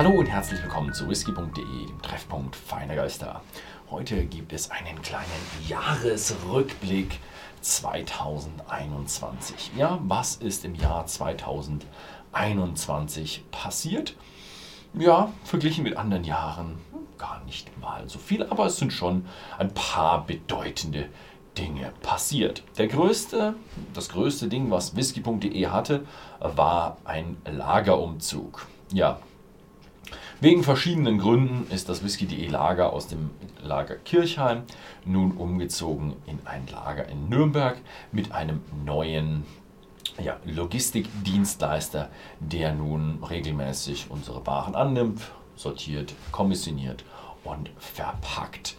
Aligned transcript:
Hallo 0.00 0.12
und 0.12 0.24
herzlich 0.24 0.62
willkommen 0.62 0.94
zu 0.94 1.10
whisky.de, 1.10 1.62
dem 1.62 2.00
Treffpunkt 2.00 2.56
feiner 2.56 2.96
Geister. 2.96 3.42
Heute 3.90 4.24
gibt 4.24 4.54
es 4.54 4.70
einen 4.70 5.02
kleinen 5.02 5.26
Jahresrückblick 5.68 7.18
2021. 7.60 9.72
Ja, 9.76 9.98
was 10.00 10.36
ist 10.36 10.64
im 10.64 10.74
Jahr 10.74 11.04
2021 11.04 13.44
passiert? 13.50 14.16
Ja, 14.94 15.34
verglichen 15.44 15.84
mit 15.84 15.98
anderen 15.98 16.24
Jahren 16.24 16.78
gar 17.18 17.44
nicht 17.44 17.78
mal 17.78 18.08
so 18.08 18.18
viel, 18.18 18.44
aber 18.44 18.64
es 18.64 18.78
sind 18.78 18.94
schon 18.94 19.26
ein 19.58 19.74
paar 19.74 20.24
bedeutende 20.24 21.10
Dinge 21.58 21.92
passiert. 22.00 22.62
Der 22.78 22.86
größte, 22.86 23.54
das 23.92 24.08
größte 24.08 24.48
Ding, 24.48 24.70
was 24.70 24.96
whisky.de 24.96 25.66
hatte, 25.66 26.06
war 26.38 26.96
ein 27.04 27.36
Lagerumzug. 27.44 28.66
Ja, 28.94 29.18
Wegen 30.42 30.64
verschiedenen 30.64 31.18
Gründen 31.18 31.70
ist 31.70 31.90
das 31.90 32.02
Whisky.de 32.02 32.46
Lager 32.46 32.94
aus 32.94 33.08
dem 33.08 33.28
Lager 33.62 33.96
Kirchheim 33.96 34.62
nun 35.04 35.32
umgezogen 35.32 36.14
in 36.26 36.38
ein 36.46 36.66
Lager 36.72 37.06
in 37.08 37.28
Nürnberg 37.28 37.76
mit 38.10 38.32
einem 38.32 38.62
neuen 38.86 39.44
ja, 40.18 40.38
Logistikdienstleister, 40.46 42.08
der 42.38 42.72
nun 42.72 43.22
regelmäßig 43.22 44.06
unsere 44.08 44.46
Waren 44.46 44.74
annimmt, 44.74 45.20
sortiert, 45.56 46.14
kommissioniert 46.32 47.04
und 47.44 47.68
verpackt. 47.76 48.76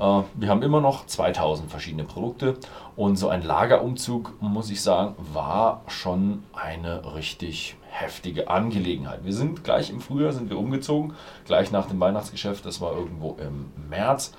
Äh, 0.00 0.22
wir 0.34 0.48
haben 0.48 0.62
immer 0.62 0.80
noch 0.80 1.04
2000 1.04 1.70
verschiedene 1.70 2.04
Produkte 2.04 2.56
und 2.96 3.16
so 3.16 3.28
ein 3.28 3.42
Lagerumzug, 3.42 4.32
muss 4.40 4.70
ich 4.70 4.80
sagen, 4.80 5.14
war 5.34 5.82
schon 5.88 6.42
eine 6.54 7.14
richtig 7.14 7.76
heftige 7.92 8.48
Angelegenheit. 8.48 9.24
Wir 9.24 9.34
sind 9.34 9.64
gleich 9.64 9.90
im 9.90 10.00
Frühjahr 10.00 10.32
sind 10.32 10.50
wir 10.50 10.58
umgezogen, 10.58 11.14
gleich 11.46 11.70
nach 11.70 11.86
dem 11.86 12.00
Weihnachtsgeschäft, 12.00 12.64
das 12.64 12.80
war 12.80 12.92
irgendwo 12.92 13.36
im 13.38 13.70
März 13.88 14.32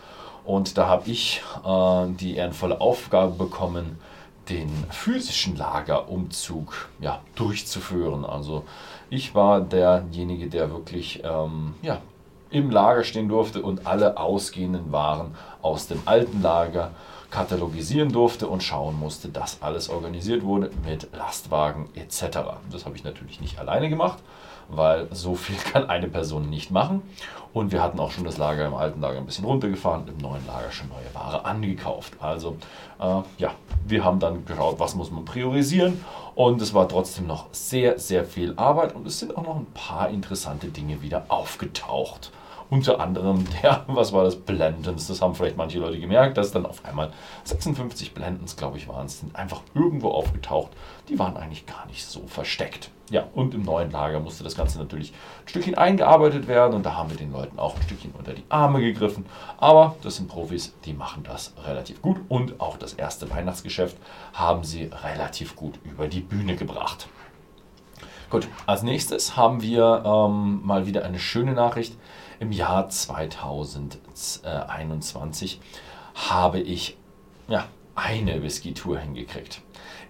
und 0.44 0.78
da 0.78 0.88
habe 0.88 1.10
ich 1.10 1.42
äh, 1.66 2.08
die 2.20 2.36
ehrenvolle 2.36 2.82
Aufgabe 2.82 3.34
bekommen, 3.34 4.00
den 4.50 4.70
physischen 4.90 5.56
Lagerumzug 5.56 6.90
ja, 7.00 7.22
durchzuführen. 7.36 8.26
Also 8.26 8.66
ich 9.10 9.36
war 9.36 9.62
derjenige, 9.62 10.48
der 10.48 10.70
wirklich 10.72 11.22
ähm, 11.24 11.76
ja, 11.82 12.02
im 12.50 12.70
Lager 12.70 13.04
stehen 13.04 13.30
durfte 13.30 13.62
und 13.62 13.88
alle 13.88 14.18
ausgehenden 14.18 14.92
Waren 14.92 15.36
aus 15.62 15.88
dem 15.88 16.02
alten 16.06 16.42
Lager 16.42 16.92
katalogisieren 17.34 18.12
durfte 18.12 18.48
und 18.48 18.62
schauen 18.62 18.98
musste, 19.00 19.28
dass 19.28 19.62
alles 19.64 19.90
organisiert 19.90 20.44
wurde 20.44 20.70
mit 20.86 21.08
Lastwagen 21.18 21.90
etc. 21.96 22.38
Das 22.72 22.86
habe 22.86 22.96
ich 22.96 23.04
natürlich 23.04 23.42
nicht 23.42 23.58
alleine 23.58 23.90
gemacht, 23.90 24.20
weil 24.70 25.08
so 25.12 25.34
viel 25.34 25.56
kann 25.72 25.90
eine 25.90 26.08
Person 26.08 26.50
nicht 26.52 26.70
machen. 26.70 27.02
Und 27.52 27.72
wir 27.72 27.82
hatten 27.82 28.00
auch 28.00 28.12
schon 28.12 28.24
das 28.24 28.38
Lager 28.38 28.66
im 28.66 28.76
alten 28.76 29.02
Lager 29.02 29.18
ein 29.18 29.26
bisschen 29.26 29.46
runtergefahren, 29.46 30.08
im 30.08 30.18
neuen 30.18 30.46
Lager 30.46 30.72
schon 30.72 30.90
neue 30.90 31.14
Ware 31.14 31.44
angekauft. 31.46 32.14
Also 32.20 32.58
äh, 33.00 33.22
ja, 33.40 33.52
wir 33.88 34.04
haben 34.04 34.20
dann 34.20 34.46
geschaut, 34.46 34.80
was 34.80 34.94
muss 34.94 35.10
man 35.10 35.26
priorisieren. 35.26 36.04
Und 36.36 36.62
es 36.62 36.74
war 36.74 36.88
trotzdem 36.88 37.26
noch 37.26 37.48
sehr, 37.52 37.98
sehr 37.98 38.26
viel 38.26 38.54
Arbeit 38.58 38.96
und 38.96 39.08
es 39.08 39.20
sind 39.20 39.36
auch 39.36 39.44
noch 39.44 39.56
ein 39.56 39.68
paar 39.74 40.10
interessante 40.10 40.68
Dinge 40.68 41.02
wieder 41.02 41.26
aufgetaucht. 41.30 42.32
Unter 42.74 43.00
anderem 43.00 43.46
der, 43.62 43.84
was 43.88 44.14
war 44.14 44.24
das, 44.24 44.36
Blendens. 44.36 45.06
Das 45.06 45.22
haben 45.22 45.36
vielleicht 45.36 45.58
manche 45.58 45.78
Leute 45.78 46.00
gemerkt, 46.00 46.40
dass 46.40 46.52
dann 46.52 46.66
auf 46.66 46.84
einmal 46.84 47.12
56 47.44 48.16
Blendens, 48.16 48.58
glaube 48.58 48.80
ich, 48.80 48.88
waren 48.88 49.06
es, 49.06 49.20
sind 49.20 49.36
einfach 49.36 49.62
irgendwo 49.76 50.10
aufgetaucht. 50.10 50.72
Die 51.08 51.20
waren 51.20 51.38
eigentlich 51.38 51.68
gar 51.68 51.86
nicht 51.86 52.04
so 52.04 52.26
versteckt. 52.26 52.90
Ja, 53.12 53.28
und 53.36 53.54
im 53.54 53.62
neuen 53.62 53.92
Lager 53.92 54.20
musste 54.20 54.44
das 54.44 54.56
Ganze 54.56 54.80
natürlich 54.80 55.12
ein 55.12 55.48
Stückchen 55.50 55.76
eingearbeitet 55.76 56.48
werden 56.48 56.74
und 56.74 56.84
da 56.84 56.96
haben 56.96 57.12
wir 57.12 57.18
den 57.18 57.32
Leuten 57.32 57.60
auch 57.60 57.76
ein 57.76 57.82
Stückchen 57.84 58.12
unter 58.18 58.34
die 58.34 58.46
Arme 58.50 58.82
gegriffen. 58.82 59.28
Aber 59.60 59.96
das 60.02 60.16
sind 60.16 60.28
Profis, 60.28 60.74
die 60.84 60.94
machen 60.94 61.22
das 61.22 61.54
relativ 61.68 62.02
gut 62.02 62.22
und 62.28 62.60
auch 62.60 62.78
das 62.78 62.94
erste 62.94 63.30
Weihnachtsgeschäft 63.30 63.98
haben 64.34 64.64
sie 64.64 64.90
relativ 65.04 65.56
gut 65.56 65.78
über 65.84 66.08
die 66.08 66.22
Bühne 66.22 66.56
gebracht. 66.56 67.08
Gut, 68.32 68.48
als 68.66 68.82
nächstes 68.82 69.38
haben 69.38 69.62
wir 69.62 70.02
ähm, 70.04 70.62
mal 70.64 70.88
wieder 70.88 71.06
eine 71.06 71.20
schöne 71.20 71.54
Nachricht 71.54 71.96
im 72.40 72.52
Jahr 72.52 72.90
2021 72.90 75.62
habe 76.16 76.60
ich 76.60 76.98
ja, 77.48 77.68
eine 77.96 78.42
Whisky-Tour 78.42 78.98
hingekriegt. 79.00 79.62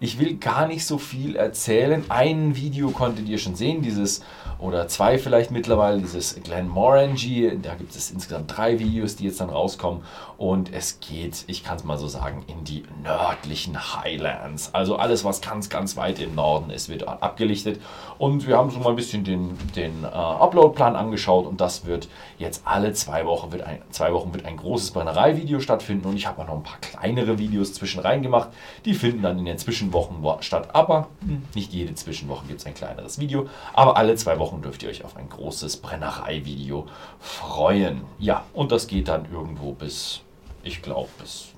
Ich 0.03 0.19
will 0.19 0.35
gar 0.35 0.67
nicht 0.67 0.85
so 0.85 0.97
viel 0.97 1.37
erzählen. 1.37 2.03
Ein 2.09 2.57
Video 2.57 2.89
konntet 2.89 3.29
ihr 3.29 3.37
schon 3.37 3.55
sehen, 3.55 3.81
dieses 3.81 4.21
oder 4.59 4.89
zwei 4.89 5.17
vielleicht 5.17 5.51
mittlerweile, 5.51 6.01
dieses 6.01 6.35
Glenmorangie. 6.43 7.57
Da 7.61 7.75
gibt 7.75 7.95
es 7.95 8.11
insgesamt 8.11 8.55
drei 8.55 8.79
Videos, 8.79 9.15
die 9.15 9.23
jetzt 9.25 9.39
dann 9.39 9.49
rauskommen. 9.49 10.03
Und 10.37 10.73
es 10.73 10.99
geht, 10.99 11.45
ich 11.47 11.63
kann 11.63 11.77
es 11.77 11.85
mal 11.85 11.97
so 11.97 12.07
sagen, 12.07 12.43
in 12.47 12.65
die 12.65 12.83
nördlichen 13.01 13.77
Highlands. 13.95 14.73
Also 14.73 14.97
alles, 14.97 15.23
was 15.23 15.41
ganz, 15.41 15.69
ganz 15.69 15.95
weit 15.95 16.19
im 16.19 16.35
Norden 16.35 16.69
ist, 16.69 16.89
wird 16.89 17.07
abgelichtet. 17.07 17.81
Und 18.17 18.45
wir 18.45 18.57
haben 18.57 18.71
so 18.71 18.79
mal 18.79 18.89
ein 18.89 18.95
bisschen 18.97 19.23
den, 19.23 19.57
den 19.75 20.03
äh, 20.03 20.07
Upload-Plan 20.07 20.97
angeschaut. 20.97 21.45
Und 21.45 21.61
das 21.61 21.85
wird 21.85 22.09
jetzt 22.37 22.63
alle 22.65 22.91
zwei 22.91 23.25
Wochen, 23.25 23.53
wird 23.53 23.63
ein, 23.63 23.81
zwei 23.91 24.11
Wochen 24.11 24.33
wird 24.33 24.45
ein 24.45 24.57
großes 24.57 24.91
Brennerei-Video 24.91 25.61
stattfinden. 25.61 26.07
Und 26.07 26.17
ich 26.17 26.27
habe 26.27 26.41
auch 26.41 26.47
noch 26.47 26.55
ein 26.55 26.63
paar 26.63 26.79
kleinere 26.81 27.37
Videos 27.37 27.73
zwischen 27.73 28.01
rein 28.01 28.21
gemacht. 28.21 28.49
Die 28.83 28.93
finden 28.93 29.21
dann 29.21 29.39
in 29.39 29.45
den 29.45 29.57
Zwischenwochen 29.93 30.43
statt. 30.43 30.69
Aber 30.73 31.07
hm, 31.21 31.43
nicht 31.53 31.71
jede 31.71 31.93
Zwischenwoche 31.93 32.47
gibt 32.47 32.59
es 32.59 32.65
ein 32.65 32.73
kleineres 32.73 33.19
Video. 33.19 33.47
Aber 33.73 33.97
alle 33.97 34.15
zwei 34.15 34.39
Wochen 34.39 34.61
dürft 34.61 34.83
ihr 34.83 34.89
euch 34.89 35.05
auf 35.05 35.15
ein 35.15 35.29
großes 35.29 35.77
Brennerei-Video 35.77 36.87
freuen. 37.19 38.01
Ja, 38.19 38.43
und 38.53 38.71
das 38.71 38.87
geht 38.87 39.07
dann 39.07 39.31
irgendwo 39.31 39.73
bis 39.73 40.21
ich 40.65 40.81
glaube, 40.81 41.09
bis 41.19 41.49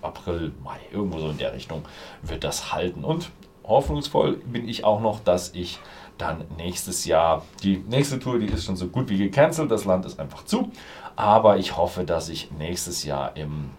April, 0.00 0.52
Mai, 0.62 0.78
irgendwo 0.92 1.18
so 1.18 1.30
in 1.30 1.38
der 1.38 1.52
Richtung 1.52 1.82
wird 2.22 2.44
das 2.44 2.72
halten. 2.72 3.04
Und 3.04 3.30
hoffnungsvoll 3.64 4.36
bin 4.36 4.68
ich 4.68 4.84
auch 4.84 5.00
noch, 5.00 5.20
dass 5.20 5.54
ich 5.54 5.80
dann 6.16 6.44
nächstes 6.56 7.04
Jahr, 7.04 7.44
die 7.62 7.78
nächste 7.78 8.20
Tour, 8.20 8.38
die 8.38 8.46
ist 8.46 8.64
schon 8.64 8.76
so 8.76 8.86
gut 8.86 9.08
wie 9.08 9.18
gecancelt, 9.18 9.70
das 9.70 9.84
Land 9.84 10.04
ist 10.04 10.20
einfach 10.20 10.44
zu. 10.44 10.70
Aber 11.16 11.58
ich 11.58 11.76
hoffe, 11.76 12.04
dass 12.04 12.28
ich 12.28 12.52
nächstes 12.52 13.04
Jahr 13.04 13.36
im 13.36 13.70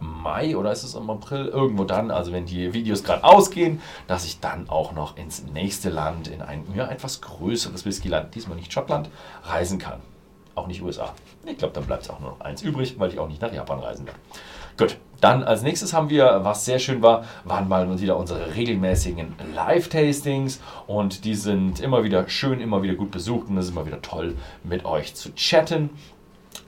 Mai 0.00 0.56
oder 0.56 0.72
ist 0.72 0.82
es 0.82 0.94
im 0.94 1.08
April, 1.10 1.46
irgendwo 1.46 1.84
dann, 1.84 2.10
also 2.10 2.32
wenn 2.32 2.46
die 2.46 2.72
Videos 2.72 3.04
gerade 3.04 3.24
ausgehen, 3.24 3.80
dass 4.06 4.24
ich 4.24 4.40
dann 4.40 4.68
auch 4.68 4.92
noch 4.92 5.16
ins 5.16 5.44
nächste 5.52 5.90
Land, 5.90 6.28
in 6.28 6.42
ein 6.42 6.64
ja, 6.74 6.88
etwas 6.88 7.20
größeres 7.20 7.84
Whiskyland, 7.84 8.34
diesmal 8.34 8.56
nicht 8.56 8.72
Schottland, 8.72 9.10
reisen 9.44 9.78
kann 9.78 10.00
auch 10.54 10.66
nicht 10.66 10.82
USA. 10.82 11.14
Ich 11.46 11.58
glaube, 11.58 11.74
dann 11.74 11.84
bleibt 11.84 12.02
es 12.02 12.10
auch 12.10 12.20
nur 12.20 12.30
noch 12.30 12.40
eins 12.40 12.62
übrig, 12.62 12.98
weil 12.98 13.10
ich 13.10 13.18
auch 13.18 13.28
nicht 13.28 13.40
nach 13.40 13.52
Japan 13.52 13.80
reisen 13.80 14.06
werde. 14.06 14.18
Gut, 14.76 14.96
dann 15.20 15.42
als 15.42 15.62
nächstes 15.62 15.92
haben 15.92 16.08
wir, 16.08 16.40
was 16.44 16.64
sehr 16.64 16.78
schön 16.78 17.02
war, 17.02 17.24
waren 17.44 17.68
mal 17.68 18.00
wieder 18.00 18.16
unsere 18.16 18.54
regelmäßigen 18.54 19.34
Live-Tastings 19.54 20.60
und 20.86 21.24
die 21.24 21.34
sind 21.34 21.80
immer 21.80 22.04
wieder 22.04 22.28
schön, 22.28 22.60
immer 22.60 22.82
wieder 22.82 22.94
gut 22.94 23.10
besucht 23.10 23.48
und 23.48 23.58
es 23.58 23.66
ist 23.66 23.72
immer 23.72 23.86
wieder 23.86 24.02
toll 24.02 24.34
mit 24.64 24.84
euch 24.84 25.14
zu 25.14 25.34
chatten. 25.34 25.90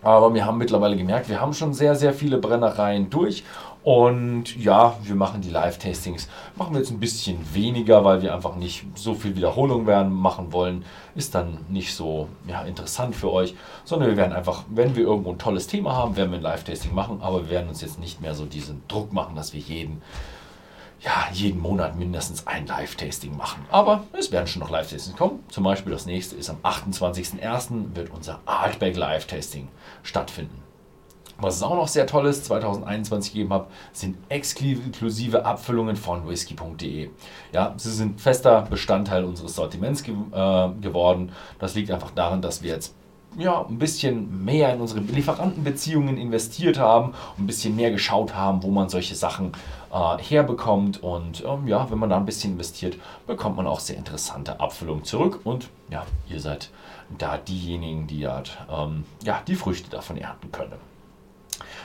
Aber 0.02 0.34
wir 0.34 0.44
haben 0.44 0.58
mittlerweile 0.58 0.96
gemerkt, 0.96 1.28
wir 1.28 1.40
haben 1.40 1.54
schon 1.54 1.72
sehr, 1.72 1.94
sehr 1.96 2.12
viele 2.12 2.38
Brennereien 2.38 3.10
durch. 3.10 3.44
Und 3.84 4.56
ja, 4.56 4.96
wir 5.02 5.14
machen 5.14 5.42
die 5.42 5.50
Live-Tastings, 5.50 6.26
machen 6.56 6.72
wir 6.72 6.80
jetzt 6.80 6.90
ein 6.90 7.00
bisschen 7.00 7.38
weniger, 7.52 8.02
weil 8.02 8.22
wir 8.22 8.34
einfach 8.34 8.56
nicht 8.56 8.86
so 8.94 9.12
viel 9.12 9.36
Wiederholung 9.36 9.86
werden 9.86 10.10
machen 10.10 10.52
wollen. 10.52 10.86
Ist 11.14 11.34
dann 11.34 11.58
nicht 11.68 11.94
so 11.94 12.28
ja, 12.48 12.62
interessant 12.62 13.14
für 13.14 13.30
euch, 13.30 13.54
sondern 13.84 14.08
wir 14.08 14.16
werden 14.16 14.32
einfach, 14.32 14.64
wenn 14.70 14.96
wir 14.96 15.04
irgendwo 15.04 15.32
ein 15.32 15.38
tolles 15.38 15.66
Thema 15.66 15.92
haben, 15.92 16.16
werden 16.16 16.30
wir 16.30 16.38
ein 16.38 16.42
Live-Tasting 16.42 16.94
machen, 16.94 17.18
aber 17.20 17.42
wir 17.42 17.50
werden 17.50 17.68
uns 17.68 17.82
jetzt 17.82 18.00
nicht 18.00 18.22
mehr 18.22 18.34
so 18.34 18.46
diesen 18.46 18.82
Druck 18.88 19.12
machen, 19.12 19.36
dass 19.36 19.52
wir 19.52 19.60
jeden, 19.60 20.00
ja, 21.04 21.28
jeden 21.32 21.60
Monat 21.60 21.96
mindestens 21.96 22.46
ein 22.46 22.66
Live-Tasting 22.66 23.36
machen. 23.36 23.64
Aber 23.70 24.04
es 24.18 24.32
werden 24.32 24.46
schon 24.46 24.60
noch 24.60 24.70
Live-Tastings 24.70 25.16
kommen. 25.16 25.44
Zum 25.48 25.62
Beispiel 25.62 25.92
das 25.92 26.06
nächste 26.06 26.34
ist 26.36 26.48
am 26.48 26.56
28.01. 26.62 27.94
wird 27.94 28.10
unser 28.10 28.40
Artback 28.46 28.96
Live-Tasting 28.96 29.68
stattfinden. 30.02 30.62
Was 31.38 31.56
es 31.56 31.62
auch 31.62 31.74
noch 31.74 31.88
sehr 31.88 32.06
toll 32.06 32.26
ist, 32.26 32.44
2021 32.46 33.32
gegeben 33.32 33.52
habe, 33.52 33.66
sind 33.92 34.16
exklusive 34.28 35.44
Abfüllungen 35.44 35.96
von 35.96 36.28
whisky.de. 36.28 37.10
Ja, 37.52 37.74
sie 37.76 37.90
sind 37.90 38.20
fester 38.20 38.62
Bestandteil 38.62 39.24
unseres 39.24 39.56
Sortiments 39.56 40.04
ge 40.04 40.14
äh, 40.14 40.68
geworden. 40.80 41.32
Das 41.58 41.74
liegt 41.74 41.90
einfach 41.90 42.12
daran, 42.12 42.40
dass 42.40 42.62
wir 42.62 42.70
jetzt 42.70 42.94
ja, 43.36 43.64
ein 43.66 43.78
bisschen 43.78 44.44
mehr 44.44 44.72
in 44.72 44.80
unsere 44.80 45.00
Lieferantenbeziehungen 45.00 46.16
investiert 46.16 46.78
haben 46.78 47.14
ein 47.38 47.46
bisschen 47.46 47.76
mehr 47.76 47.90
geschaut 47.90 48.34
haben, 48.34 48.62
wo 48.62 48.70
man 48.70 48.88
solche 48.88 49.14
Sachen 49.14 49.52
äh, 49.92 50.22
herbekommt. 50.22 51.02
Und 51.02 51.44
ähm, 51.44 51.66
ja, 51.66 51.90
wenn 51.90 51.98
man 51.98 52.10
da 52.10 52.16
ein 52.16 52.26
bisschen 52.26 52.52
investiert, 52.52 52.96
bekommt 53.26 53.56
man 53.56 53.66
auch 53.66 53.80
sehr 53.80 53.96
interessante 53.96 54.60
Abfüllungen 54.60 55.04
zurück. 55.04 55.40
Und 55.44 55.68
ja, 55.90 56.04
ihr 56.28 56.40
seid 56.40 56.70
da 57.18 57.36
diejenigen, 57.36 58.06
die 58.06 58.26
halt, 58.26 58.56
ähm, 58.70 59.04
ja, 59.22 59.42
die 59.46 59.54
Früchte 59.54 59.90
davon 59.90 60.16
ernten 60.16 60.50
können. 60.52 60.94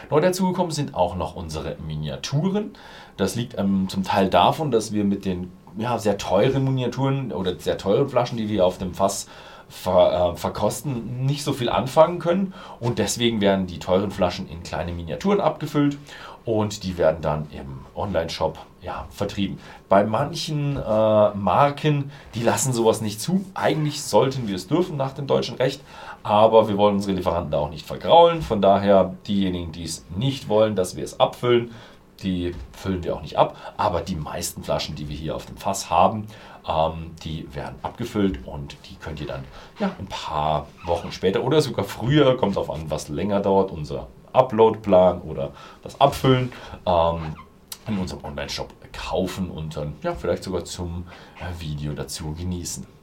Neu 0.10 0.22
dazugekommen 0.22 0.72
sind 0.72 0.96
auch 0.96 1.16
noch 1.16 1.36
unsere 1.36 1.76
Miniaturen. 1.86 2.74
Das 3.18 3.36
liegt 3.36 3.58
ähm, 3.58 3.88
zum 3.90 4.04
Teil 4.04 4.30
davon, 4.30 4.72
dass 4.72 4.92
wir 4.92 5.04
mit 5.04 5.26
den 5.26 5.52
ja, 5.78 6.00
sehr 6.00 6.18
teuren 6.18 6.64
Miniaturen 6.64 7.32
oder 7.32 7.60
sehr 7.60 7.78
teuren 7.78 8.10
Flaschen, 8.10 8.38
die 8.38 8.50
wir 8.50 8.66
auf 8.66 8.78
dem 8.78 8.94
Fass 8.94 9.28
ver, 9.70 10.34
äh, 10.34 10.38
verkosten, 10.38 11.26
nicht 11.26 11.44
so 11.44 11.54
viel 11.54 11.70
anfangen 11.70 12.20
können. 12.20 12.54
Und 12.80 13.00
deswegen 13.00 13.42
werden 13.42 13.68
die 13.68 13.80
teuren 13.80 14.12
Flaschen 14.12 14.50
in 14.50 14.64
kleine 14.64 14.92
Miniaturen 14.92 15.40
abgefüllt 15.40 15.98
und 16.46 16.84
die 16.84 16.98
werden 16.98 17.22
dann 17.22 17.48
im 17.52 17.86
Online-Shop 17.96 18.58
ja, 18.82 19.06
vertrieben. 19.10 19.60
Bei 19.88 20.04
manchen 20.04 20.78
äh, 20.78 21.30
Marken, 21.36 22.12
die 22.34 22.42
lassen 22.42 22.74
sowas 22.74 23.02
nicht 23.02 23.22
zu. 23.22 23.46
Eigentlich 23.54 24.02
sollten 24.02 24.48
wir 24.48 24.56
es 24.56 24.68
dürfen 24.68 24.98
nach 24.98 25.14
dem 25.14 25.28
deutschen 25.28 25.58
Recht, 25.58 25.82
aber 26.24 26.68
wir 26.68 26.78
wollen 26.78 26.96
unsere 26.96 27.14
Lieferanten 27.14 27.52
da 27.52 27.60
auch 27.60 27.70
nicht 27.70 27.86
vergraulen. 27.86 28.42
Von 28.42 28.62
daher, 28.62 29.16
diejenigen, 29.28 29.72
die 29.72 29.84
es 29.84 30.06
nicht 30.16 30.50
wollen, 30.50 30.76
dass 30.76 30.96
wir 30.96 31.04
es 31.04 31.20
abfüllen, 31.20 31.72
die 32.24 32.56
füllen 32.72 33.04
wir 33.04 33.16
auch 33.16 33.22
nicht 33.22 33.38
ab. 33.38 33.56
Aber 33.78 34.02
die 34.02 34.16
meisten 34.16 34.64
Flaschen, 34.64 34.96
die 34.96 35.10
wir 35.10 35.16
hier 35.16 35.36
auf 35.36 35.46
dem 35.46 35.58
Fass 35.58 35.90
haben, 35.90 36.28
ähm, 36.68 37.12
die 37.24 37.54
werden 37.54 37.76
abgefüllt 37.82 38.46
und 38.46 38.78
die 38.90 38.96
könnt 38.96 39.22
ihr 39.22 39.28
dann 39.28 39.44
ja, 39.80 39.92
ein 39.98 40.08
paar 40.08 40.68
Wochen 40.86 41.12
später 41.12 41.44
oder 41.44 41.62
sogar 41.62 41.86
früher, 41.86 42.38
kommt 42.38 42.58
auf 42.58 42.70
an, 42.70 42.90
was 42.90 43.10
länger 43.10 43.40
dauert, 43.40 43.72
unser 43.72 44.08
Upload-Plan 44.34 45.22
oder 45.22 45.52
das 45.82 46.00
Abfüllen 46.00 46.52
ähm, 46.86 47.36
in 47.88 47.98
unserem 47.98 48.24
Online-Shop 48.24 48.74
kaufen 48.94 49.50
und 49.50 49.76
dann 49.76 49.96
ja, 50.04 50.14
vielleicht 50.14 50.44
sogar 50.44 50.66
zum 50.66 51.08
äh, 51.40 51.62
Video 51.62 51.94
dazu 51.94 52.34
genießen. 52.34 52.99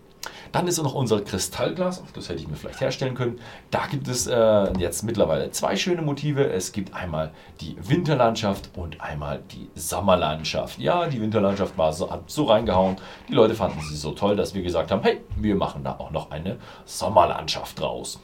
Dann 0.57 0.69
ist 0.69 0.83
noch 0.83 0.95
unser 0.95 1.21
Kristallglas, 1.21 2.03
das 2.15 2.31
hätte 2.31 2.41
ich 2.41 2.49
mir 2.49 2.57
vielleicht 2.57 2.81
herstellen 2.81 3.15
können. 3.15 3.39
Da 3.71 3.87
gibt 3.91 4.09
es 4.09 4.27
äh, 4.27 4.73
jetzt 4.79 5.03
mittlerweile 5.03 5.51
zwei 5.51 5.77
schöne 5.77 6.01
Motive. 6.01 6.49
Es 6.51 6.73
gibt 6.73 6.95
einmal 6.95 7.31
die 7.61 7.77
Winterlandschaft 7.79 8.71
und 8.75 8.99
einmal 9.03 9.43
die 9.51 9.69
Sommerlandschaft. 9.75 10.79
Ja, 10.79 11.09
die 11.09 11.21
Winterlandschaft 11.21 11.77
war 11.77 11.93
so, 11.93 12.11
hat 12.11 12.31
so 12.31 12.45
reingehauen. 12.45 12.97
Die 13.29 13.35
Leute 13.35 13.55
fanden 13.55 13.83
sie 13.83 13.97
so 13.97 14.13
toll, 14.13 14.35
dass 14.35 14.55
wir 14.55 14.63
gesagt 14.63 14.91
haben, 14.91 15.03
hey, 15.03 15.21
wir 15.37 15.57
machen 15.57 15.85
da 15.85 15.97
auch 15.99 16.11
noch 16.11 16.31
eine 16.31 16.57
Sommerlandschaft 16.87 17.79
draus 17.79 18.19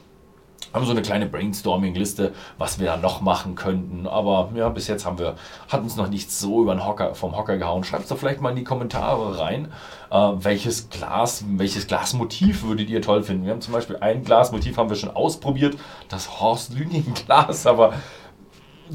haben 0.73 0.85
so 0.85 0.93
eine 0.93 1.03
kleine 1.03 1.27
Brainstorming-Liste, 1.27 2.33
was 2.59 2.79
wir 2.79 2.87
da 2.87 2.97
noch 2.97 3.21
machen 3.21 3.55
könnten. 3.55 4.07
Aber 4.07 4.51
ja, 4.55 4.69
bis 4.69 4.89
jetzt 4.89 5.05
haben 5.05 5.19
wir, 5.19 5.37
hat 5.69 5.83
uns 5.83 5.97
noch 5.97 6.09
nichts 6.09 6.41
so 6.41 6.63
über 6.63 6.75
den 6.75 6.87
Hocker, 6.87 7.15
vom 7.15 7.37
Hocker 7.37 7.59
gehauen. 7.59 7.85
Schreibt 7.85 8.05
es 8.05 8.09
doch 8.09 8.19
vielleicht 8.19 8.41
mal 8.41 8.51
in 8.51 8.57
die 8.57 8.65
Kommentare 8.65 9.39
rein, 9.39 9.73
äh, 10.11 10.17
welches 10.17 10.91
Glas, 10.91 11.45
welches 11.49 11.87
Glasmotiv 11.87 12.63
würdet 12.63 12.91
ihr 12.91 13.03
toll 13.03 13.23
finden. 13.23 13.45
Wir 13.45 13.53
haben 13.53 13.61
zum 13.61 13.75
Beispiel 13.75 13.97
ein 13.97 14.25
Glasmotiv 14.25 14.77
haben 14.77 14.89
wir 14.89 14.97
schon 14.97 15.11
ausprobiert, 15.11 15.77
das 16.09 16.41
Horst 16.41 16.75
Lüning 16.75 17.15
Glas, 17.15 17.67
aber 17.67 17.95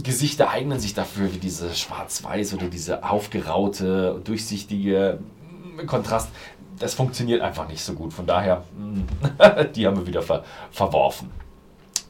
Gesichter 0.04 0.50
eignen 0.50 0.80
sich 0.80 0.94
dafür, 0.94 1.34
wie 1.34 1.40
diese 1.40 1.74
schwarz-weiß 1.74 2.54
oder 2.54 2.68
diese 2.68 3.04
aufgeraute, 3.04 4.22
durchsichtige 4.24 5.20
Kontrast. 5.88 6.30
Das 6.78 6.94
funktioniert 6.94 7.42
einfach 7.42 7.68
nicht 7.68 7.82
so 7.82 7.94
gut. 7.94 8.14
Von 8.14 8.28
daher, 8.28 8.64
die 9.76 9.88
haben 9.88 9.98
wir 9.98 10.06
wieder 10.06 10.22
ver 10.22 10.44
verworfen. 10.72 11.32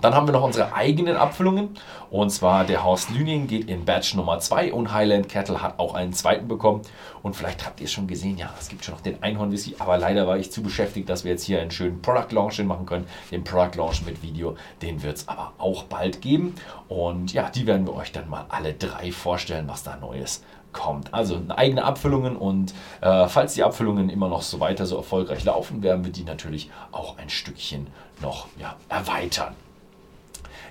Dann 0.02 0.14
haben 0.14 0.28
wir 0.28 0.32
noch 0.32 0.44
unsere 0.44 0.74
eigenen 0.74 1.18
Abfüllungen. 1.18 1.70
Und 2.10 2.30
zwar 2.30 2.64
der 2.64 2.84
Horst 2.84 3.10
Lüning 3.10 3.48
geht 3.48 3.68
in 3.68 3.84
Batch 3.84 4.14
Nummer 4.16 4.40
2 4.40 4.72
und 4.72 4.94
Highland 4.94 5.28
Kettle 5.28 5.62
hat 5.62 5.80
auch 5.80 5.96
einen 5.96 6.14
zweiten 6.14 6.48
bekommen. 6.48 6.82
Und 7.24 7.36
vielleicht 7.36 7.66
habt 7.66 7.82
ihr 7.82 7.86
es 7.86 7.92
schon 7.92 8.08
gesehen, 8.08 8.38
ja, 8.38 8.50
es 8.60 8.70
gibt 8.70 8.86
schon 8.86 8.94
noch 8.96 9.02
den 9.02 9.22
Einhorn 9.24 9.52
Whisky, 9.52 9.76
aber 9.80 9.98
leider 9.98 10.28
war 10.28 10.38
ich 10.38 10.52
zu 10.52 10.62
beschäftigt, 10.62 11.10
dass 11.10 11.24
wir 11.24 11.32
jetzt 11.32 11.44
hier 11.44 11.60
einen 11.60 11.72
schönen 11.72 12.02
Product 12.02 12.32
Launch 12.32 12.60
machen 12.64 12.86
können. 12.86 13.08
Den 13.32 13.44
Product 13.44 13.76
Launch 13.76 14.06
mit 14.06 14.22
Video, 14.22 14.56
den 14.82 15.02
wird 15.04 15.18
es 15.18 15.28
aber 15.28 15.54
auch 15.58 15.84
bald 15.84 16.22
geben. 16.22 16.56
Und 16.88 17.34
ja, 17.34 17.50
die 17.50 17.66
werden 17.66 17.86
wir 17.88 17.96
euch 17.96 18.12
dann 18.12 18.30
mal 18.30 18.46
alle 18.50 18.74
drei 18.74 19.12
vorstellen, 19.12 19.68
was 19.68 19.84
da 19.84 19.98
Neues 19.98 20.44
kommt. 20.72 21.14
Also 21.14 21.42
eigene 21.50 21.84
Abfüllungen 21.84 22.38
und 22.38 22.74
äh, 23.02 23.28
falls 23.28 23.56
die 23.56 23.64
Abfüllungen 23.64 24.10
immer 24.10 24.30
noch 24.30 24.44
so 24.44 24.60
weiter 24.60 24.86
so 24.86 24.98
erfolgreich 24.98 25.44
laufen, 25.44 25.82
werden 25.82 26.06
wir 26.06 26.12
die 26.12 26.24
natürlich 26.24 26.70
auch 26.92 27.18
ein 27.18 27.30
Stückchen 27.30 27.88
noch 28.22 28.48
ja, 28.60 28.76
erweitern. 28.90 29.56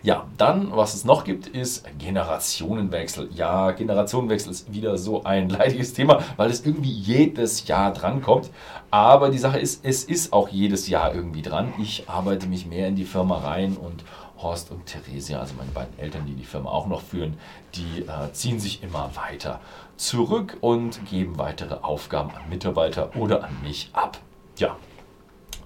Ja, 0.02 0.26
dann, 0.36 0.74
was 0.74 0.94
es 0.94 1.04
noch 1.04 1.24
gibt, 1.24 1.46
ist 1.46 1.84
Generationenwechsel. 1.98 3.30
Ja, 3.34 3.72
Generationenwechsel 3.72 4.52
ist 4.52 4.72
wieder 4.72 4.98
so 4.98 5.24
ein 5.24 5.48
leidiges 5.50 5.94
Thema, 5.94 6.22
weil 6.36 6.50
es 6.50 6.64
irgendwie 6.64 6.90
jedes 6.90 7.66
Jahr 7.66 7.92
drankommt. 7.92 8.50
Aber 8.90 9.30
die 9.30 9.38
Sache 9.38 9.58
ist, 9.58 9.84
es 9.84 10.04
ist 10.04 10.32
auch 10.32 10.48
jedes 10.48 10.88
Jahr 10.88 11.14
irgendwie 11.14 11.42
dran. 11.42 11.72
Ich 11.78 12.08
arbeite 12.08 12.46
mich 12.46 12.66
mehr 12.66 12.88
in 12.88 12.96
die 12.96 13.04
Firma 13.04 13.38
rein 13.38 13.76
und 13.76 14.04
Horst 14.38 14.70
und 14.70 14.86
Theresia, 14.86 15.40
also 15.40 15.54
meine 15.54 15.70
beiden 15.70 15.98
Eltern, 15.98 16.26
die 16.26 16.34
die 16.34 16.44
Firma 16.44 16.70
auch 16.70 16.86
noch 16.86 17.00
führen, 17.00 17.38
die 17.74 18.02
äh, 18.02 18.32
ziehen 18.32 18.60
sich 18.60 18.82
immer 18.82 19.10
weiter 19.14 19.60
zurück 19.96 20.58
und 20.60 21.04
geben 21.08 21.38
weitere 21.38 21.76
Aufgaben 21.76 22.30
an 22.30 22.48
Mitarbeiter 22.50 23.16
oder 23.16 23.44
an 23.44 23.56
mich 23.62 23.88
ab. 23.94 24.18
Ja, 24.58 24.76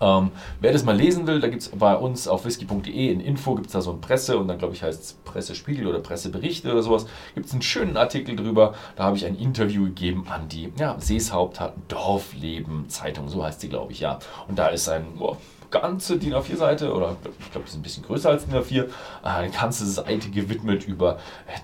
ähm, 0.00 0.31
wer 0.61 0.73
das 0.73 0.85
mal 0.85 0.97
lesen 0.97 1.26
will, 1.26 1.41
da 1.41 1.49
gibt 1.49 1.62
es 1.62 1.69
bei 1.69 1.94
uns 1.94 2.26
auf 2.26 2.44
whisky.de 2.44 3.12
in 3.12 3.20
Info 3.20 3.55
gibt 3.55 3.67
es 3.67 3.73
da 3.73 3.82
so 3.82 3.93
ein 3.93 4.00
Presse 4.00 4.38
und 4.38 4.49
dann 4.49 4.58
glaube 4.58 4.75
ich 4.75 4.82
heißt 4.82 5.02
es 5.02 5.12
Pressespiegel 5.25 5.87
oder 5.87 6.00
Presseberichte 6.00 6.70
oder 6.73 6.82
sowas. 6.82 7.06
Gibt 7.35 7.47
es 7.47 7.52
einen 7.52 7.62
schönen 7.62 7.97
Artikel 7.97 8.37
drüber. 8.37 8.75
Da 8.97 9.05
habe 9.05 9.17
ich 9.17 9.26
ein 9.26 9.37
Interview 9.37 9.85
gegeben 9.85 10.26
an 10.29 10.49
die 10.49 10.73
ja, 10.79 10.97
Seeshaupt 10.99 11.61
Dorfleben 11.88 12.88
Zeitung, 12.88 13.29
so 13.29 13.44
heißt 13.44 13.61
sie 13.61 13.69
glaube 13.69 13.93
ich, 13.93 14.00
ja. 14.00 14.19
Und 14.49 14.58
da 14.58 14.69
ist 14.69 14.88
ein 14.88 15.17
boah, 15.19 15.37
ganze 15.70 16.19
DIN 16.19 16.34
A4-Seite, 16.34 16.93
oder 16.93 17.17
ich 17.38 17.50
glaube, 17.50 17.67
die 17.67 17.70
ist 17.70 17.76
ein 17.76 17.82
bisschen 17.82 18.05
größer 18.05 18.31
als 18.31 18.46
DIN 18.46 18.56
A4, 18.56 18.87
eine 19.22 19.50
ganze 19.50 19.87
Seite 19.87 20.31
gewidmet 20.31 20.87
über 20.87 21.19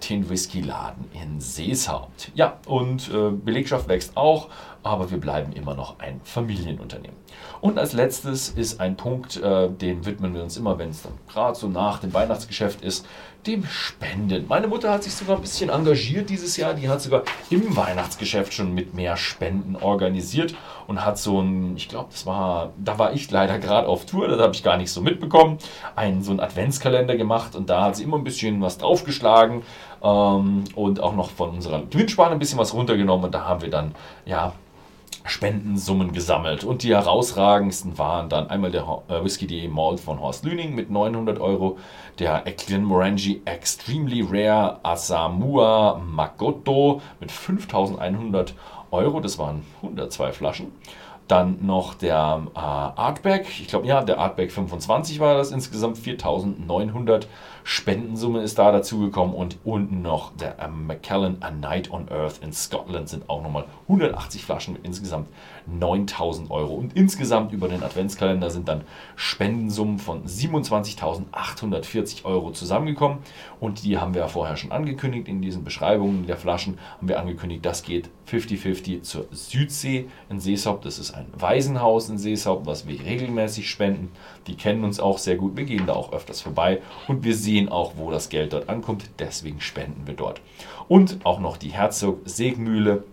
den 0.09 0.29
Whisky-Laden 0.29 1.07
in 1.13 1.41
Seeshaupt. 1.41 2.31
Ja, 2.35 2.59
und 2.67 3.09
äh, 3.09 3.31
Belegschaft 3.31 3.89
wächst 3.89 4.17
auch, 4.17 4.49
aber 4.83 5.11
wir 5.11 5.19
bleiben 5.19 5.53
immer 5.53 5.75
noch 5.75 5.99
ein 5.99 6.21
Familienunternehmen. 6.23 7.17
Und 7.61 7.79
als 7.79 7.93
letztes 7.93 8.51
ist 8.51 8.81
ein 8.81 8.97
Punkt, 8.97 9.37
äh, 9.37 9.69
den 9.69 10.07
widmen 10.07 10.35
wir 10.35 10.43
uns 10.43 10.57
immer, 10.57 10.79
wenn 10.79 10.91
es 10.91 11.03
dann 11.03 11.13
gerade 11.29 11.59
so 11.59 11.69
nach 11.69 11.99
dem 11.99 12.15
Weihnachtsgeschäft 12.15 12.83
ist, 12.83 13.07
dem 13.47 13.65
Spenden. 13.65 14.47
Meine 14.49 14.67
Mutter 14.67 14.93
hat 14.93 15.05
sich 15.05 15.15
sogar 15.15 15.37
ein 15.37 15.43
bisschen 15.43 15.71
engagiert 15.71 16.31
dieses 16.31 16.57
Jahr. 16.57 16.75
Die 16.75 16.89
hat 16.89 17.01
sogar 17.01 17.23
im 17.51 17.77
Weihnachtsgeschäft 17.77 18.53
schon 18.53 18.75
mit 18.75 18.95
mehr 18.95 19.17
Spenden 19.17 19.77
organisiert 19.77 20.55
und 20.87 21.05
hat 21.05 21.19
so 21.19 21.41
ein, 21.41 21.77
ich 21.77 21.89
glaube, 21.89 22.09
das 22.11 22.27
war, 22.27 22.73
da 22.77 22.99
war 22.99 23.13
ich 23.13 23.31
leider 23.31 23.59
gerade 23.59 23.87
auf 23.87 23.96
Tour, 24.05 24.29
das 24.29 24.41
habe 24.41 24.55
ich 24.55 24.63
gar 24.63 24.77
nicht 24.77 24.91
so 24.91 25.01
mitbekommen, 25.01 25.59
einen 25.95 26.23
so 26.23 26.31
einen 26.31 26.41
Adventskalender 26.41 27.17
gemacht 27.17 27.57
und 27.57 27.71
da 27.71 27.85
hat 27.85 27.97
sie 27.97 28.03
immer 28.05 28.19
ein 28.19 28.25
bisschen 28.25 28.61
was 28.61 28.79
draufgeschlagen 28.79 29.63
ähm, 30.03 30.65
und 30.75 31.01
auch 31.01 31.15
noch 31.15 31.31
von 31.31 31.51
unserer 31.51 31.83
Gewinnspanne 31.83 32.33
ein 32.33 32.39
bisschen 32.39 32.59
was 32.59 32.75
runtergenommen 32.75 33.27
und 33.27 33.35
da 33.35 33.45
haben 33.45 33.63
wir 33.63 33.71
dann, 33.71 33.95
ja, 34.25 34.53
Spendensummen 35.27 36.13
gesammelt. 36.13 36.65
Und 36.65 36.83
die 36.83 36.95
herausragendsten 36.95 37.99
waren 37.99 38.29
dann 38.29 38.49
einmal 38.49 38.71
der 38.71 39.03
äh, 39.09 39.25
Whisky.de 39.25 39.69
Malt 39.69 40.01
von 40.01 40.21
Horst 40.21 40.45
Lüning 40.45 40.75
mit 40.75 40.91
900 40.91 41.41
Euro, 41.41 41.79
der 42.19 42.43
Glenmorangie 42.43 43.43
Extremely 43.45 44.25
Rare 44.29 44.79
Asamua 44.83 46.01
Magoto 46.05 47.03
mit 47.21 47.33
5100 47.33 48.55
Euro, 48.91 49.21
das 49.21 49.39
waren 49.39 49.65
102 49.83 50.33
Flaschen. 50.33 50.73
Dann 51.29 51.67
noch 51.67 51.95
der 51.95 52.43
äh, 52.55 52.59
Artback, 52.59 53.47
ich 53.49 53.67
glaube, 53.67 53.87
ja, 53.87 54.03
der 54.05 54.19
Artback 54.19 54.53
25 54.53 55.19
war 55.19 55.35
das, 55.35 55.51
insgesamt. 55.51 55.99
4900 55.99 57.27
Spendensumme 57.65 58.43
ist 58.43 58.61
da 58.61 58.71
dazugekommen. 58.71 59.35
Und 59.35 59.59
unten 59.65 60.03
noch 60.03 60.31
der 60.37 60.61
äh, 60.61 60.69
Macallan 60.69 61.39
A 61.41 61.51
Night 61.51 61.91
on 61.91 62.09
Earth 62.09 62.39
in 62.43 62.53
Scotland 62.53 63.09
sind 63.09 63.29
auch 63.29 63.43
nochmal 63.43 63.65
180 63.89 64.45
Flaschen 64.45 64.75
mit 64.75 64.85
insgesamt 64.85 65.27
9000 65.67 66.49
Euro. 66.53 66.75
Und 66.75 66.95
insgesamt 66.97 67.53
über 67.53 67.67
den 67.67 67.83
Adventskalender 67.83 68.51
sind 68.51 68.69
dann 68.69 68.83
Spendensummen 69.17 69.99
von 69.99 70.25
27.840 70.27 72.25
Euro 72.25 72.53
zusammengekommen. 72.53 73.19
Und 73.59 73.83
die 73.83 73.99
haben 73.99 74.15
wir 74.15 74.21
ja 74.21 74.29
vorher 74.29 74.57
schon 74.57 74.71
angekündigt 74.71 75.27
in 75.27 75.43
diesen 75.43 75.65
Beschreibungen 75.65 76.27
der 76.29 76.37
Flaschen, 76.37 76.79
haben 76.99 77.09
wir 77.09 77.19
angekündigt, 77.19 77.67
das 77.67 77.83
geht 77.83 78.11
50-50 78.31 79.03
zur 79.03 79.27
Südsee 79.31 80.07
in 80.29 80.41
Seeshaupt. 80.41 80.85
Das 80.85 80.99
ist 80.99 81.13
ein 81.13 81.27
Waisenhaus 81.33 82.09
in 82.09 82.19
Seeshaupt, 82.19 82.67
was 82.67 82.87
wir 82.87 83.01
regelmäßig 83.01 83.71
spenden. 83.71 84.11
Die 84.47 84.57
kennen 84.57 84.85
uns 84.85 85.01
auch 85.01 85.19
sehr 85.19 85.37
gut, 85.37 85.57
wir 85.57 85.65
gehen 85.65 85.87
da 85.87 85.93
auch 85.93 86.13
öfters 86.13 86.41
vorbei 86.41 86.81
und 87.09 87.25
wir 87.25 87.35
sehen 87.35 87.69
auch, 87.69 87.95
wo 87.97 88.11
das 88.11 88.29
Geld 88.29 88.53
dort 88.53 88.69
ankommt. 88.69 89.11
Deswegen 89.19 89.61
spenden 89.61 90.07
wir 90.07 90.15
dort. 90.15 90.41
Und 90.89 91.25
auch 91.25 91.41
noch 91.41 91.57
die 91.57 91.73
Herzog 91.73 92.21
Segmühle 92.25 93.05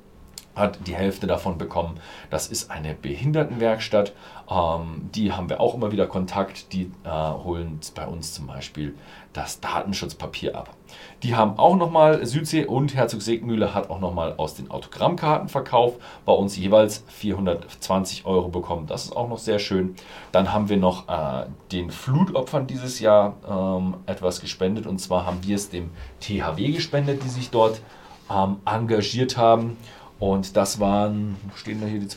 hat 0.55 0.87
die 0.87 0.95
Hälfte 0.95 1.27
davon 1.27 1.57
bekommen. 1.57 1.99
Das 2.29 2.47
ist 2.47 2.69
eine 2.69 2.93
Behindertenwerkstatt. 2.93 4.13
Ähm, 4.49 5.09
die 5.15 5.31
haben 5.31 5.49
wir 5.49 5.59
auch 5.59 5.73
immer 5.73 5.91
wieder 5.91 6.07
Kontakt. 6.07 6.73
Die 6.73 6.91
äh, 7.03 7.09
holen 7.09 7.79
bei 7.95 8.05
uns 8.07 8.33
zum 8.33 8.47
Beispiel 8.47 8.95
das 9.33 9.59
Datenschutzpapier 9.59 10.55
ab. 10.55 10.75
Die 11.23 11.35
haben 11.35 11.57
auch 11.57 11.75
nochmal, 11.75 12.23
Südsee 12.25 12.65
und 12.65 12.93
Herzog 12.93 13.21
Segmühle 13.21 13.73
hat 13.73 13.89
auch 13.89 13.99
nochmal 13.99 14.35
aus 14.37 14.53
den 14.53 14.69
Autogrammkartenverkauf 14.69 15.95
bei 16.25 16.33
uns 16.33 16.55
jeweils 16.55 17.03
420 17.07 18.25
Euro 18.25 18.49
bekommen. 18.49 18.85
Das 18.85 19.05
ist 19.05 19.15
auch 19.15 19.27
noch 19.27 19.39
sehr 19.39 19.57
schön. 19.57 19.95
Dann 20.31 20.53
haben 20.53 20.69
wir 20.69 20.77
noch 20.77 21.09
äh, 21.09 21.47
den 21.71 21.89
Flutopfern 21.89 22.67
dieses 22.67 22.99
Jahr 22.99 23.35
ähm, 23.49 23.95
etwas 24.05 24.39
gespendet. 24.39 24.85
Und 24.85 24.99
zwar 24.99 25.25
haben 25.25 25.39
wir 25.41 25.55
es 25.55 25.69
dem 25.69 25.89
THW 26.19 26.71
gespendet, 26.71 27.23
die 27.23 27.29
sich 27.29 27.49
dort 27.49 27.81
ähm, 28.29 28.57
engagiert 28.65 29.37
haben. 29.37 29.77
Und 30.23 30.55
das 30.55 30.79
waren, 30.79 31.35
stehen 31.53 31.81
da 31.81 31.87
hier 31.87 31.99
die 31.99 32.07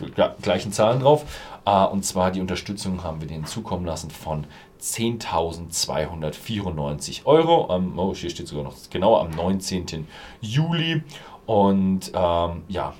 gleichen 0.40 0.70
Zahlen 0.70 1.00
drauf. 1.00 1.24
Ah, 1.64 1.86
und 1.86 2.04
zwar 2.04 2.30
die 2.30 2.40
Unterstützung 2.40 3.02
haben 3.02 3.20
wir 3.20 3.26
denen 3.26 3.46
zukommen 3.46 3.84
lassen 3.84 4.12
von 4.12 4.46
10.294 4.80 7.24
Euro. 7.24 7.66
oh, 7.96 8.14
hier 8.14 8.30
steht 8.30 8.46
sogar 8.46 8.62
noch 8.62 8.76
genau 8.90 9.16
am 9.16 9.30
19. 9.30 10.06
Juli. 10.40 11.02
Und 11.46 12.12
ähm, 12.14 12.62
ja, 12.68 12.94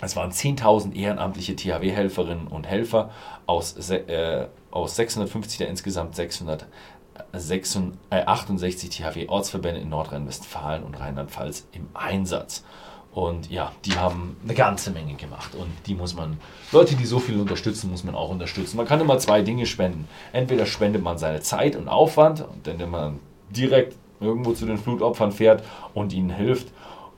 es 0.00 0.14
waren 0.14 0.30
10.000 0.30 0.94
ehrenamtliche 0.94 1.56
THW-Helferinnen 1.56 2.46
und 2.46 2.68
Helfer 2.68 3.10
aus, 3.46 3.90
äh, 3.90 4.46
aus 4.70 4.94
650 4.94 5.58
der 5.58 5.70
insgesamt 5.70 6.14
668 6.14 8.90
THW-Ortsverbände 8.90 9.80
in 9.80 9.88
Nordrhein-Westfalen 9.88 10.84
und 10.84 11.00
Rheinland-Pfalz 11.00 11.66
im 11.72 11.88
Einsatz. 11.94 12.62
Und 13.12 13.50
ja, 13.50 13.72
die 13.84 13.96
haben 13.96 14.36
eine 14.44 14.54
ganze 14.54 14.92
Menge 14.92 15.14
gemacht. 15.14 15.54
Und 15.54 15.70
die 15.86 15.94
muss 15.94 16.14
man, 16.14 16.38
Leute, 16.70 16.94
die 16.94 17.04
so 17.04 17.18
viel 17.18 17.40
unterstützen, 17.40 17.90
muss 17.90 18.04
man 18.04 18.14
auch 18.14 18.30
unterstützen. 18.30 18.76
Man 18.76 18.86
kann 18.86 19.00
immer 19.00 19.18
zwei 19.18 19.42
Dinge 19.42 19.66
spenden. 19.66 20.06
Entweder 20.32 20.64
spendet 20.64 21.02
man 21.02 21.18
seine 21.18 21.40
Zeit 21.40 21.74
und 21.74 21.88
Aufwand, 21.88 22.44
indem 22.64 22.90
man 22.90 23.18
direkt 23.50 23.96
irgendwo 24.20 24.52
zu 24.52 24.66
den 24.66 24.78
Flutopfern 24.78 25.32
fährt 25.32 25.64
und 25.92 26.12
ihnen 26.12 26.30
hilft. 26.30 26.68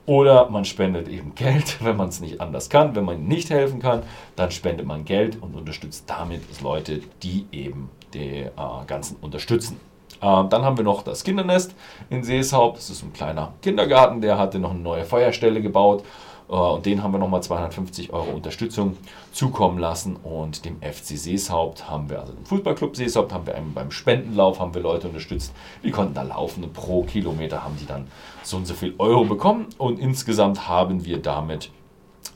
Oder 0.05 0.49
man 0.49 0.65
spendet 0.65 1.07
eben 1.07 1.35
Geld, 1.35 1.77
wenn 1.83 1.95
man 1.95 2.09
es 2.09 2.19
nicht 2.19 2.41
anders 2.41 2.69
kann. 2.69 2.95
Wenn 2.95 3.05
man 3.05 3.25
nicht 3.25 3.51
helfen 3.51 3.79
kann, 3.79 4.01
dann 4.35 4.49
spendet 4.49 4.87
man 4.87 5.05
Geld 5.05 5.41
und 5.41 5.55
unterstützt 5.55 6.05
damit 6.07 6.41
Leute, 6.61 7.01
die 7.21 7.45
eben 7.51 7.89
die 8.13 8.41
äh, 8.41 8.51
Ganzen 8.87 9.17
unterstützen. 9.21 9.79
Ähm, 10.23 10.49
dann 10.49 10.63
haben 10.63 10.77
wir 10.77 10.85
noch 10.85 11.03
das 11.03 11.23
Kindernest 11.23 11.75
in 12.09 12.23
Seeshaupt. 12.23 12.77
Das 12.77 12.89
ist 12.89 13.03
ein 13.03 13.13
kleiner 13.13 13.53
Kindergarten, 13.61 14.21
der 14.21 14.37
hatte 14.37 14.57
noch 14.57 14.71
eine 14.71 14.79
neue 14.79 15.03
Feuerstelle 15.03 15.61
gebaut. 15.61 16.05
Äh, 16.49 16.53
und 16.53 16.85
den 16.85 17.03
haben 17.03 17.11
wir 17.11 17.19
nochmal 17.19 17.43
250 17.43 18.13
Euro 18.13 18.31
Unterstützung 18.31 18.95
zukommen 19.33 19.79
lassen. 19.79 20.15
Und 20.15 20.63
dem 20.63 20.77
FC 20.81 21.17
Seeshaupt 21.17 21.89
haben 21.89 22.09
wir, 22.09 22.21
also 22.21 22.31
dem 22.31 22.45
Fußballclub 22.45 22.95
Seeshaupt, 22.95 23.33
haben 23.33 23.45
wir 23.45 23.61
beim 23.75 23.91
Spendenlauf 23.91 24.61
haben 24.61 24.73
wir 24.73 24.81
Leute 24.81 25.07
unterstützt. 25.07 25.53
Die 25.83 25.91
konnten 25.91 26.13
da 26.13 26.21
laufen 26.23 26.63
und 26.63 26.71
pro 26.73 27.03
Kilometer 27.03 27.65
haben 27.65 27.75
die 27.79 27.85
dann 27.85 28.07
so 28.43 28.55
und 28.57 28.65
so 28.65 28.73
viel 28.73 28.95
Euro 28.99 29.25
bekommen. 29.25 29.67
Und 29.77 29.99
insgesamt 29.99 30.69
haben 30.69 31.03
wir 31.03 31.21
damit 31.21 31.69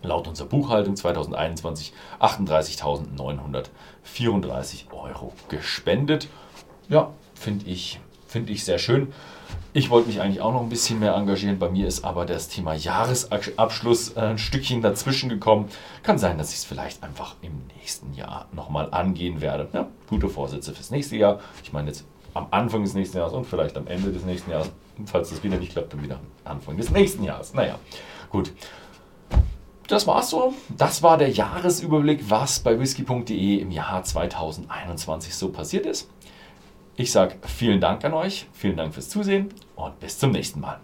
laut 0.03 0.27
unserer 0.27 0.49
Buchhaltung 0.49 0.97
2021 0.97 1.93
38.934 2.19 4.91
Euro 4.91 5.31
gespendet. 5.47 6.27
Ja, 6.89 7.11
finde 7.35 7.65
ich, 7.65 7.99
find 8.27 8.49
ich 8.49 8.63
sehr 8.63 8.79
schön. 8.79 9.13
Ich 9.73 9.89
wollte 9.89 10.07
mich 10.07 10.21
eigentlich 10.21 10.41
auch 10.41 10.53
noch 10.53 10.61
ein 10.61 10.69
bisschen 10.69 10.99
mehr 10.99 11.13
engagieren. 11.13 11.59
Bei 11.59 11.69
mir 11.69 11.87
ist 11.87 12.03
aber 12.03 12.25
das 12.25 12.47
Thema 12.47 12.73
Jahresabschluss 12.73 14.15
äh, 14.15 14.21
ein 14.21 14.37
Stückchen 14.37 14.81
dazwischen 14.81 15.29
gekommen. 15.29 15.69
Kann 16.01 16.17
sein, 16.17 16.37
dass 16.37 16.51
ich 16.51 16.57
es 16.57 16.63
vielleicht 16.65 17.03
einfach 17.03 17.35
im 17.41 17.61
nächsten 17.77 18.13
Jahr 18.13 18.47
nochmal 18.53 18.89
angehen 18.91 19.41
werde. 19.41 19.67
Ja, 19.73 19.87
gute 20.09 20.29
Vorsätze 20.29 20.73
fürs 20.73 20.89
nächste 20.89 21.17
Jahr. 21.17 21.39
Ich 21.63 21.73
meine 21.73 21.89
jetzt 21.89 22.05
am 22.33 22.47
Anfang 22.51 22.83
des 22.83 22.93
nächsten 22.93 23.17
Jahres 23.17 23.33
und 23.33 23.45
vielleicht 23.45 23.77
am 23.77 23.87
Ende 23.87 24.11
des 24.11 24.23
nächsten 24.23 24.51
Jahres. 24.51 24.71
Falls 25.05 25.29
das 25.29 25.43
wieder 25.43 25.57
nicht 25.57 25.73
klappt, 25.73 25.93
dann 25.93 26.01
wieder 26.01 26.15
am 26.45 26.55
Anfang 26.55 26.77
des 26.77 26.89
nächsten 26.89 27.23
Jahres. 27.23 27.53
Naja, 27.53 27.77
gut. 28.29 28.51
Das 29.87 30.07
war's 30.07 30.29
so. 30.29 30.53
Das 30.75 31.03
war 31.03 31.17
der 31.17 31.29
Jahresüberblick, 31.29 32.29
was 32.29 32.59
bei 32.59 32.79
whisky.de 32.79 33.57
im 33.57 33.71
Jahr 33.71 34.03
2021 34.03 35.35
so 35.35 35.49
passiert 35.49 35.85
ist. 35.85 36.09
Ich 36.99 37.11
sage 37.11 37.35
vielen 37.45 37.79
Dank 37.79 38.03
an 38.05 38.13
euch, 38.15 38.47
vielen 38.53 38.75
Dank 38.75 38.91
fürs 38.91 39.07
Zusehen 39.07 39.49
und 39.75 39.99
bis 39.99 40.17
zum 40.17 40.31
nächsten 40.31 40.61
Mal. 40.61 40.79